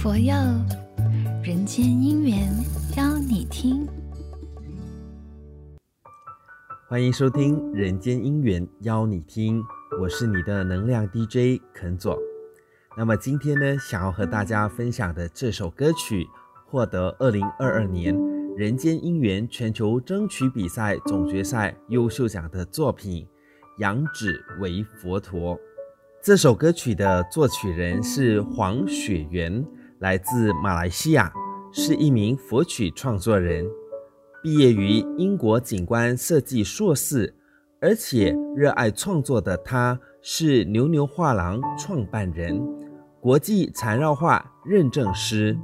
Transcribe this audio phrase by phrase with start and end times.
[0.00, 0.32] 佛佑
[1.42, 2.48] 人间姻缘
[2.96, 3.84] 邀你听，
[6.88, 9.60] 欢迎收听《人间姻缘邀你听》，
[10.00, 12.16] 我是你的能量 DJ 肯佐。
[12.96, 16.24] 那么今天呢，想要和大家分享的这首歌曲，
[16.68, 18.16] 获得二零二二年
[18.56, 23.24] 人间姻缘全球征曲比赛总决赛优秀奖的作品
[23.78, 25.56] 《仰止为佛陀》。
[26.22, 29.64] 这首歌曲的作曲人是黄雪源，
[30.00, 31.32] 来自马来西亚，
[31.72, 33.66] 是一名佛曲创作人，
[34.42, 37.34] 毕业于英国景观设计硕士，
[37.80, 42.60] 而且热爱创作的他，是牛牛画廊创办人，
[43.20, 45.58] 国际缠绕画认证师。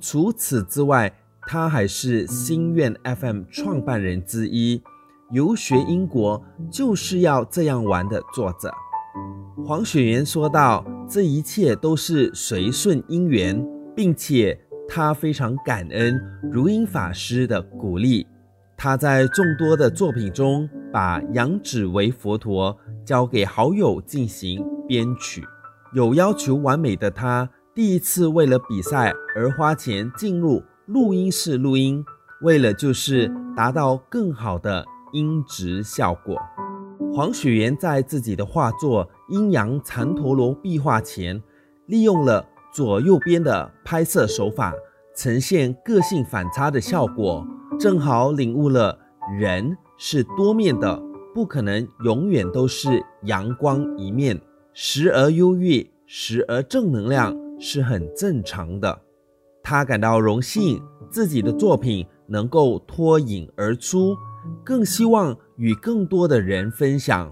[0.00, 4.82] 除此之外，他还是心愿 FM 创办人之一，
[5.30, 8.72] 游学英国就是要这样玩的作者。
[9.64, 16.20] 黄雪岩说道：“这一切都是随顺因缘，并且他非常感恩
[16.52, 18.26] 如音法师的鼓励。
[18.76, 22.74] 他在众多的作品中，把《仰止为佛陀》
[23.06, 25.42] 交给好友进行编曲。
[25.94, 32.04] 有要求完美的他，第一次为了比赛而花钱进入录音室录音，
[32.42, 34.84] 为了就是达到更好的
[35.14, 36.38] 音质效果。”
[37.12, 41.42] 黄雪源在自己的画作《阴阳禅陀罗》壁画前，
[41.86, 44.72] 利用了左右边的拍摄手法，
[45.16, 47.44] 呈现个性反差的效果，
[47.78, 48.96] 正好领悟了
[49.38, 51.02] 人是多面的，
[51.34, 54.40] 不可能永远都是阳光一面，
[54.72, 59.00] 时而忧郁，时而正能量是很正常的。
[59.62, 64.14] 他感到荣幸，自己的作品能够脱颖而出。
[64.64, 67.30] 更希望与更多的人分享。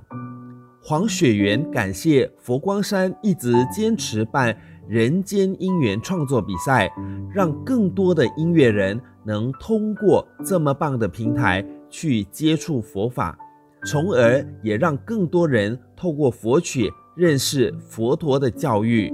[0.83, 6.89] 黄雪源感谢佛光山一直坚持办人间姻缘创作比赛，
[7.35, 13.37] 让更多的音乐人能通过这么棒的平台去接触佛法，
[13.85, 19.13] 从而也让更多人透过佛曲认识佛陀的教育。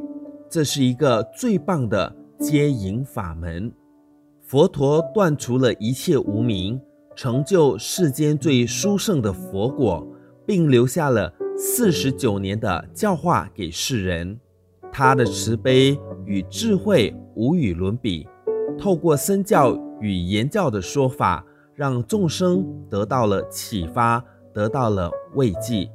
[0.50, 3.72] 这是一个最棒的接引法门。
[4.42, 6.78] 佛陀断除了一切无明。
[7.14, 10.06] 成就世间最殊胜的佛果，
[10.46, 14.38] 并留下了四十九年的教化给世人。
[14.90, 18.26] 他的慈悲与智慧无与伦比，
[18.78, 25.90] 透过身教与言教的说法，让众生得到了启发，得到了慰藉。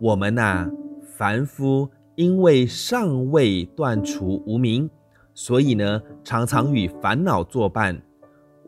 [0.00, 0.68] 我们呐、
[1.16, 4.88] 凡夫因为尚未断除无明，
[5.34, 8.00] 所以呢，常常与烦恼作伴。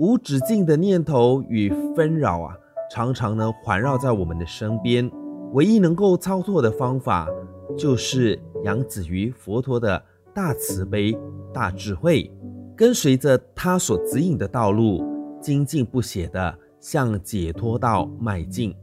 [0.00, 2.56] 无止境的念头与纷扰啊，
[2.90, 5.10] 常常呢环绕在我们的身边。
[5.52, 7.28] 唯一能够超脱的方法，
[7.76, 10.02] 就是仰止于佛陀的
[10.32, 11.14] 大慈悲、
[11.52, 12.32] 大智慧，
[12.74, 15.04] 跟随着他所指引的道路，
[15.38, 18.74] 精进不懈地向解脱道迈进。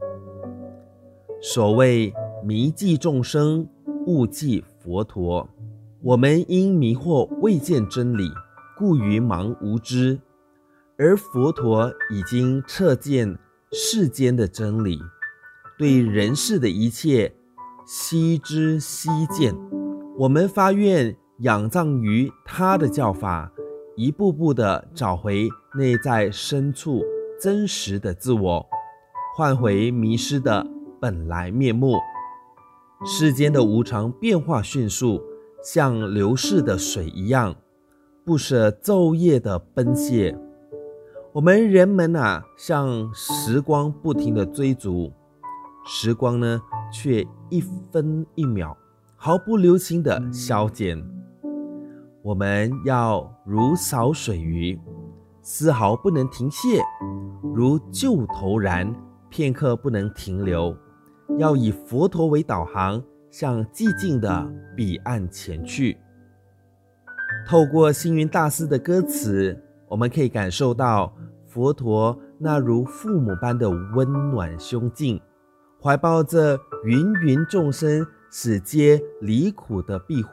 [1.41, 2.13] 所谓
[2.43, 3.67] 迷计众生，
[4.05, 5.49] 悟计佛陀。
[6.03, 8.29] 我们因迷惑未见真理，
[8.77, 10.19] 故于盲无知。
[10.99, 13.37] 而佛陀已经彻见
[13.71, 14.99] 世间的真理，
[15.77, 17.35] 对人世的一切
[17.85, 19.55] 悉知悉见。
[20.17, 23.51] 我们发愿仰仗于他的教法，
[23.95, 25.47] 一步步地找回
[25.77, 27.03] 内在深处
[27.39, 28.65] 真实的自我，
[29.35, 30.65] 换回迷失的
[30.99, 31.93] 本来面目。
[33.05, 35.21] 世间的无常变化迅速，
[35.63, 37.55] 像流逝的水一样，
[38.25, 40.35] 不舍昼夜的奔泻。
[41.37, 45.13] 我们人们、啊，向时光不停地追逐，
[45.85, 46.59] 时光呢，
[46.91, 48.75] 却一分一秒
[49.15, 50.99] 毫不留情地消减。
[52.23, 54.81] 我们要如扫水鱼，
[55.43, 56.81] 丝毫不能停歇；
[57.53, 58.91] 如旧头燃，
[59.29, 60.75] 片刻不能停留。
[61.37, 62.99] 要以佛陀为导航，
[63.29, 65.99] 向寂静的彼岸前去。
[67.47, 71.13] 透过星云大师的歌词，我们可以感受到。
[71.57, 75.19] 佛陀那如父母般的温暖胸襟，
[75.81, 80.29] 怀抱着芸芸众生死皆离苦的庇护，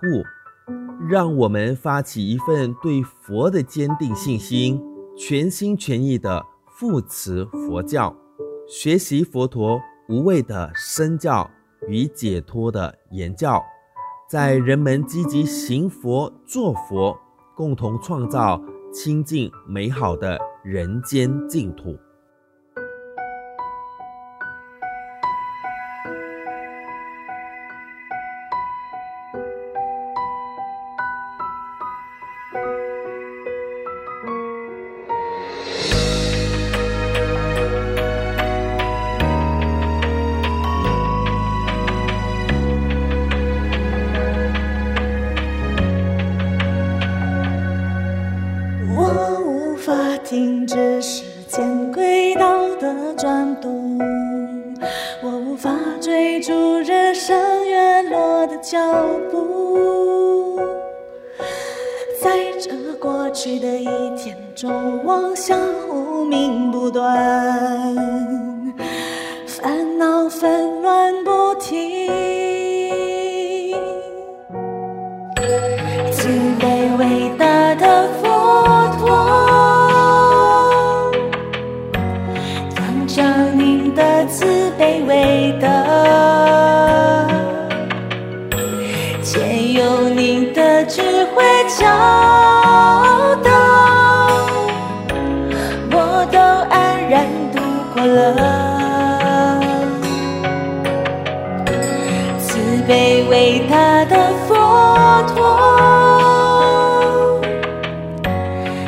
[1.09, 4.79] 让我们发起一份对佛的坚定信心，
[5.17, 8.15] 全心全意的扶持佛教，
[8.69, 9.81] 学习佛陀
[10.11, 11.51] 无畏的身教
[11.89, 13.65] 与解脱的言教，
[14.29, 17.19] 在人们积极行佛做佛，
[17.57, 18.61] 共同创造
[18.95, 20.39] 清净美好的。
[20.65, 21.95] 人间净土。
[50.25, 53.99] 停止时间轨道的转动，
[55.23, 58.79] 我无法追逐日升月落的脚
[59.31, 60.59] 步，
[62.23, 63.85] 在这过去的一
[64.17, 65.59] 天中，妄想
[65.91, 67.95] 无名不断，
[69.47, 70.74] 烦恼纷
[98.07, 99.61] 了，
[102.39, 104.17] 慈悲伟大的
[104.47, 104.55] 佛
[105.35, 105.37] 陀，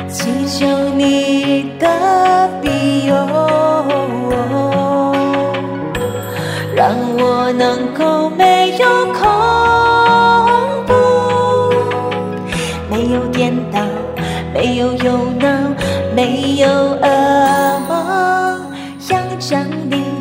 [0.09, 0.65] 祈求
[0.95, 3.15] 你的庇佑，
[6.75, 8.07] 让我能够。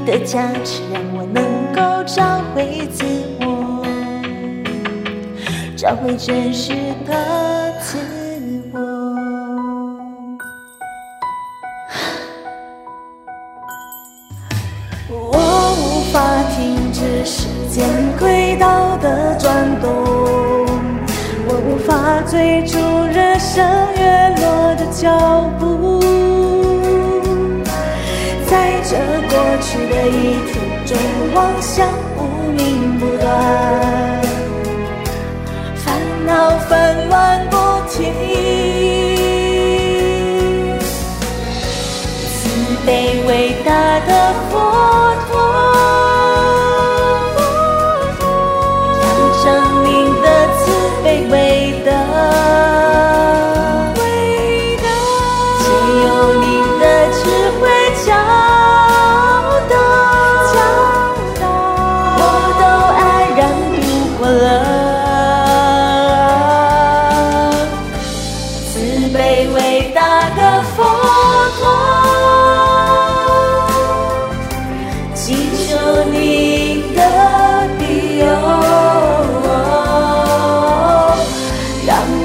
[0.06, 1.42] 的加持让我能
[1.74, 3.04] 够找回自
[3.40, 3.84] 我，
[5.76, 6.72] 找回真实
[7.04, 7.98] 的自
[8.72, 8.78] 我。
[15.10, 16.20] 我无法
[16.54, 17.84] 停止时间
[18.16, 19.90] 轨道的转动，
[21.48, 22.78] 我无法追逐
[23.10, 23.66] 日升
[23.96, 26.15] 月落的脚步。
[29.46, 30.98] 过去的一天中，
[31.32, 31.88] 妄想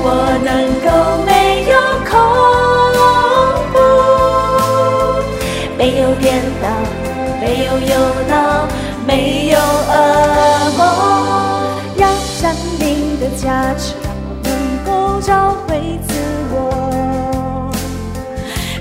[0.04, 0.08] 我
[0.44, 0.50] 能
[0.82, 0.88] 够
[1.26, 1.30] 没
[1.70, 1.74] 有
[2.10, 2.12] 恐
[3.72, 3.76] 怖，
[5.78, 6.66] 没有颠倒，
[7.40, 7.94] 没有忧
[8.28, 8.34] 恼，
[9.06, 9.10] 没
[9.50, 9.92] 有噩
[10.78, 10.80] 梦。
[11.98, 12.02] 要
[12.42, 12.44] 仗
[12.80, 12.82] 你
[13.20, 14.50] 的加持，让我能
[14.86, 14.90] 够
[15.22, 15.30] 找
[15.68, 15.70] 回
[16.08, 16.10] 自
[16.52, 16.56] 我，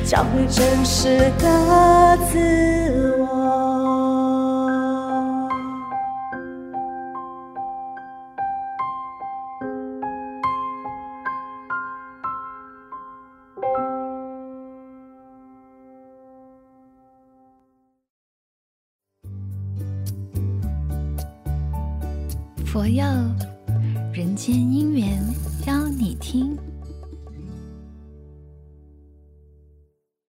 [0.06, 1.44] 找回真实的
[2.32, 2.34] 自
[3.18, 3.28] 我。
[22.72, 23.04] 佛佑。
[24.12, 25.20] 人间姻缘
[25.66, 26.56] 邀你听。